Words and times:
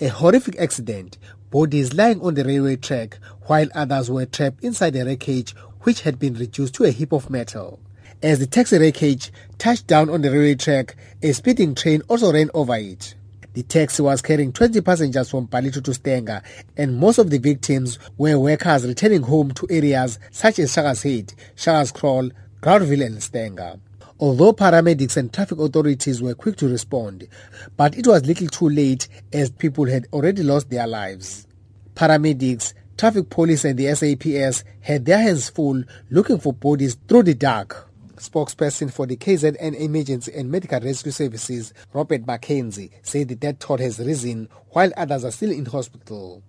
A 0.00 0.08
horrific 0.08 0.58
accident, 0.58 1.18
bodies 1.50 1.94
lying 1.94 2.20
on 2.20 2.34
the 2.34 2.44
railway 2.44 2.76
track 2.76 3.18
while 3.46 3.68
others 3.74 4.10
were 4.10 4.26
trapped 4.26 4.62
inside 4.62 4.96
a 4.96 5.04
wreckage 5.04 5.54
which 5.82 6.02
had 6.02 6.18
been 6.18 6.34
reduced 6.34 6.74
to 6.74 6.84
a 6.84 6.90
heap 6.90 7.12
of 7.12 7.30
metal. 7.30 7.80
As 8.22 8.38
the 8.38 8.46
taxi 8.46 8.78
wreckage 8.78 9.32
touched 9.58 9.86
down 9.86 10.10
on 10.10 10.22
the 10.22 10.30
railway 10.30 10.54
track, 10.54 10.96
a 11.22 11.32
speeding 11.32 11.74
train 11.74 12.02
also 12.08 12.32
ran 12.32 12.50
over 12.54 12.76
it. 12.76 13.14
The 13.52 13.62
taxi 13.62 14.02
was 14.02 14.20
carrying 14.20 14.52
20 14.52 14.80
passengers 14.82 15.30
from 15.30 15.48
Ballito 15.48 15.82
to 15.82 15.94
Stanger, 15.94 16.42
and 16.76 16.98
most 16.98 17.18
of 17.18 17.30
the 17.30 17.38
victims 17.38 17.98
were 18.18 18.38
workers 18.38 18.86
returning 18.86 19.22
home 19.22 19.52
to 19.52 19.66
areas 19.70 20.18
such 20.30 20.58
as 20.58 20.72
Shaka's 20.72 21.02
Head, 21.02 21.32
Shaka's 21.54 21.92
Kraal, 21.92 22.30
Groutville 22.60 23.06
and 23.06 23.22
Stanger. 23.22 23.80
Although 24.18 24.54
paramedics 24.54 25.18
and 25.18 25.30
traffic 25.30 25.58
authorities 25.58 26.22
were 26.22 26.34
quick 26.34 26.56
to 26.56 26.68
respond, 26.68 27.28
but 27.76 27.98
it 27.98 28.06
was 28.06 28.24
little 28.24 28.48
too 28.48 28.70
late 28.70 29.08
as 29.30 29.50
people 29.50 29.84
had 29.84 30.06
already 30.10 30.42
lost 30.42 30.70
their 30.70 30.86
lives. 30.86 31.46
Paramedics, 31.94 32.72
traffic 32.96 33.28
police 33.28 33.66
and 33.66 33.78
the 33.78 33.94
SAPS 33.94 34.64
had 34.80 35.04
their 35.04 35.18
hands 35.18 35.50
full 35.50 35.82
looking 36.08 36.38
for 36.38 36.54
bodies 36.54 36.96
through 37.06 37.24
the 37.24 37.34
dark. 37.34 37.90
Spokesperson 38.16 38.90
for 38.90 39.04
the 39.04 39.18
KZN 39.18 39.78
Emergency 39.78 40.32
and 40.34 40.50
Medical 40.50 40.80
Rescue 40.80 41.12
Services, 41.12 41.74
Robert 41.92 42.26
Mackenzie, 42.26 42.90
said 43.02 43.28
the 43.28 43.34
death 43.34 43.58
toll 43.58 43.76
has 43.76 43.98
risen 43.98 44.48
while 44.70 44.90
others 44.96 45.26
are 45.26 45.30
still 45.30 45.50
in 45.50 45.66
hospital. 45.66 46.42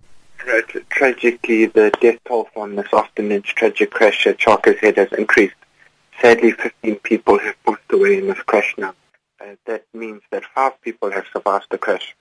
Tragically, 0.88 1.66
the 1.66 1.90
death 2.00 2.18
toll 2.26 2.48
from 2.54 2.76
this 2.76 2.92
afternoon's 2.94 3.44
tragic 3.44 3.90
crash 3.90 4.26
at 4.26 4.40
Shaka's 4.40 4.78
Head 4.80 4.96
has 4.96 5.12
increased. 5.12 5.54
Sadly, 6.20 6.50
15 6.50 6.96
people 6.96 7.38
have 7.38 7.54
passed 7.64 7.92
away 7.92 8.18
in 8.18 8.26
this 8.26 8.40
crash 8.40 8.74
now. 8.76 8.92
Uh, 9.40 9.54
that 9.66 9.84
means 9.94 10.20
that 10.32 10.44
five 10.52 10.80
people 10.82 11.12
have 11.12 11.26
survived 11.32 11.66
the 11.70 11.78
crash. 11.78 12.16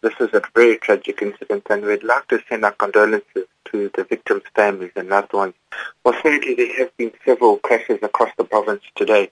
This 0.00 0.14
is 0.18 0.30
a 0.32 0.42
very 0.52 0.78
tragic 0.78 1.22
incident 1.22 1.64
and 1.70 1.84
we'd 1.84 2.02
like 2.02 2.26
to 2.28 2.40
send 2.48 2.64
our 2.64 2.72
condolences 2.72 3.46
to 3.66 3.88
the 3.94 4.02
victims' 4.02 4.42
families 4.56 4.90
and 4.96 5.08
loved 5.08 5.32
ones. 5.32 5.54
Well, 6.02 6.20
sadly, 6.20 6.54
there 6.56 6.74
have 6.78 6.96
been 6.96 7.12
several 7.24 7.58
crashes 7.58 8.00
across 8.02 8.30
the 8.36 8.42
province 8.42 8.82
today. 8.96 9.30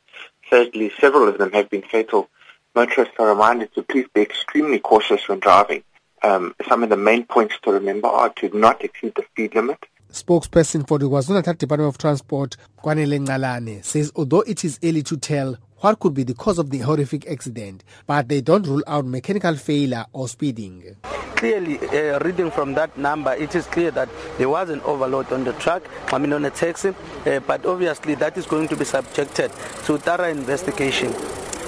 Sadly, 0.48 0.92
several 1.00 1.26
of 1.26 1.38
them 1.38 1.50
have 1.50 1.68
been 1.68 1.82
fatal. 1.82 2.30
Motorists 2.76 3.16
are 3.18 3.28
reminded 3.28 3.74
to 3.74 3.82
please 3.82 4.06
be 4.14 4.20
extremely 4.20 4.78
cautious 4.78 5.26
when 5.26 5.40
driving. 5.40 5.82
Um, 6.22 6.54
some 6.68 6.84
of 6.84 6.90
the 6.90 6.96
main 6.96 7.24
points 7.24 7.56
to 7.62 7.72
remember 7.72 8.06
are 8.06 8.32
to 8.34 8.56
not 8.56 8.84
exceed 8.84 9.16
the 9.16 9.24
speed 9.24 9.56
limit. 9.56 9.84
Spokesperson 10.12 10.86
for 10.88 10.98
the 10.98 11.06
KwaZulu-Natal 11.06 11.54
Department 11.54 11.88
of 11.88 11.98
Transport, 11.98 12.56
Kwanele 12.82 13.24
Ncalane, 13.26 13.84
says 13.84 14.10
although 14.16 14.40
it 14.42 14.64
is 14.64 14.78
early 14.82 15.02
to 15.02 15.16
tell 15.16 15.56
what 15.80 16.00
could 16.00 16.14
be 16.14 16.22
the 16.24 16.34
cause 16.34 16.58
of 16.58 16.70
the 16.70 16.78
horrific 16.78 17.26
accident, 17.30 17.84
but 18.06 18.28
they 18.28 18.40
don't 18.40 18.66
rule 18.66 18.82
out 18.86 19.04
mechanical 19.04 19.54
failure 19.54 20.04
or 20.12 20.26
speeding. 20.28 20.96
Clearly, 21.36 21.78
uh, 21.78 22.18
reading 22.20 22.50
from 22.50 22.74
that 22.74 22.98
number, 22.98 23.32
it 23.34 23.54
is 23.54 23.66
clear 23.66 23.92
that 23.92 24.08
there 24.38 24.48
was 24.48 24.70
an 24.70 24.80
overload 24.80 25.32
on 25.32 25.44
the 25.44 25.52
truck, 25.54 25.88
I 26.12 26.18
mean 26.18 26.32
on 26.32 26.44
a 26.44 26.50
taxi, 26.50 26.88
uh, 27.26 27.38
but 27.40 27.64
obviously 27.64 28.16
that 28.16 28.36
is 28.36 28.46
going 28.46 28.66
to 28.68 28.76
be 28.76 28.84
subjected 28.84 29.52
to 29.84 29.98
thorough 29.98 30.28
investigation. 30.28 31.14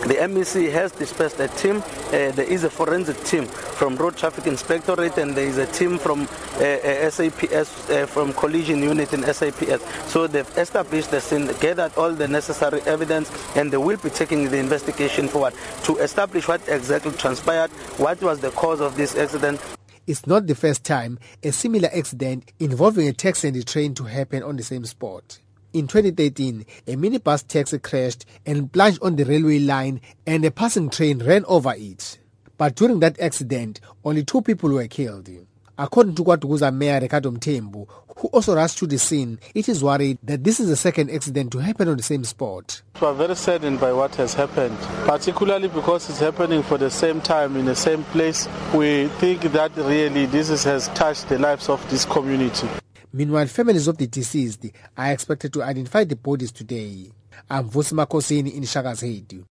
The 0.00 0.14
MEC 0.14 0.72
has 0.72 0.92
dispersed 0.92 1.38
a 1.40 1.48
team. 1.48 1.82
Uh, 2.06 2.32
there 2.32 2.40
is 2.40 2.64
a 2.64 2.70
forensic 2.70 3.22
team 3.24 3.44
from 3.44 3.96
Road 3.96 4.16
Traffic 4.16 4.46
Inspectorate 4.46 5.18
and 5.18 5.34
there 5.34 5.44
is 5.46 5.58
a 5.58 5.66
team 5.66 5.98
from 5.98 6.22
uh, 6.22 6.64
uh, 6.64 7.10
SAPS, 7.10 7.90
uh, 7.90 8.06
from 8.06 8.32
Collision 8.32 8.82
Unit 8.82 9.12
in 9.12 9.22
SAPS. 9.22 9.84
So 10.10 10.26
they've 10.26 10.48
established 10.56 11.10
the 11.10 11.20
scene, 11.20 11.50
gathered 11.60 11.92
all 11.98 12.12
the 12.12 12.26
necessary 12.26 12.80
evidence 12.82 13.30
and 13.54 13.70
they 13.70 13.76
will 13.76 13.98
be 13.98 14.08
taking 14.08 14.48
the 14.48 14.56
investigation 14.56 15.28
forward 15.28 15.52
to 15.84 15.98
establish 15.98 16.48
what 16.48 16.66
exactly 16.66 17.12
transpired, 17.12 17.70
what 17.98 18.22
was 18.22 18.40
the 18.40 18.50
cause 18.52 18.80
of 18.80 18.96
this 18.96 19.14
accident. 19.14 19.60
It's 20.06 20.26
not 20.26 20.46
the 20.46 20.54
first 20.54 20.82
time 20.82 21.18
a 21.42 21.52
similar 21.52 21.90
accident 21.94 22.50
involving 22.58 23.06
a 23.06 23.12
taxi 23.12 23.48
and 23.48 23.56
a 23.58 23.62
train 23.62 23.94
to 23.96 24.04
happen 24.04 24.42
on 24.42 24.56
the 24.56 24.62
same 24.62 24.86
spot. 24.86 25.40
In 25.72 25.86
2013, 25.86 26.66
a 26.88 26.96
minibus 26.96 27.46
taxi 27.46 27.78
crashed 27.78 28.24
and 28.44 28.72
plunged 28.72 28.98
on 29.02 29.14
the 29.14 29.24
railway 29.24 29.60
line 29.60 30.00
and 30.26 30.44
a 30.44 30.50
passing 30.50 30.90
train 30.90 31.20
ran 31.20 31.44
over 31.46 31.72
it. 31.76 32.18
But 32.58 32.74
during 32.74 32.98
that 33.00 33.20
accident, 33.20 33.80
only 34.04 34.24
two 34.24 34.42
people 34.42 34.70
were 34.70 34.88
killed. 34.88 35.28
According 35.78 36.16
to 36.16 36.24
KwaDukuza 36.24 36.74
Mayor 36.74 37.00
Ricardo 37.00 37.30
Mthembu, 37.30 37.86
who 38.16 38.28
also 38.28 38.54
rushed 38.56 38.78
to 38.78 38.86
the 38.88 38.98
scene, 38.98 39.38
it 39.54 39.68
is 39.68 39.82
worried 39.82 40.18
that 40.24 40.42
this 40.42 40.58
is 40.58 40.68
the 40.68 40.76
second 40.76 41.08
accident 41.10 41.52
to 41.52 41.58
happen 41.58 41.88
on 41.88 41.96
the 41.96 42.02
same 42.02 42.24
spot. 42.24 42.82
We 43.00 43.06
are 43.06 43.14
very 43.14 43.36
saddened 43.36 43.78
by 43.80 43.92
what 43.92 44.16
has 44.16 44.34
happened, 44.34 44.76
particularly 45.06 45.68
because 45.68 46.10
it's 46.10 46.18
happening 46.18 46.64
for 46.64 46.78
the 46.78 46.90
same 46.90 47.20
time 47.20 47.56
in 47.56 47.64
the 47.64 47.76
same 47.76 48.02
place. 48.04 48.48
We 48.74 49.06
think 49.20 49.42
that 49.52 49.74
really 49.76 50.26
this 50.26 50.64
has 50.64 50.88
touched 50.88 51.28
the 51.28 51.38
lives 51.38 51.68
of 51.68 51.88
this 51.90 52.04
community. 52.04 52.68
Meanwhile, 53.12 53.46
families 53.48 53.88
of 53.88 53.98
the 53.98 54.06
deceased 54.06 54.66
are 54.96 55.12
expected 55.12 55.52
to 55.54 55.62
identify 55.62 56.04
the 56.04 56.14
bodies 56.16 56.52
today. 56.52 57.10
I'm 57.48 57.68
Vusi 57.68 57.92
Makosini 57.92 58.54
in 58.54 58.62
Shaka's. 58.62 59.44